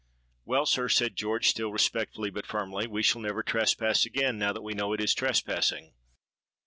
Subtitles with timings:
[0.45, 4.63] '—'Well, sir,' said George, still respectfully but firmly, 'we shall never trespass again, now that
[4.63, 5.93] we know it is trespassing.'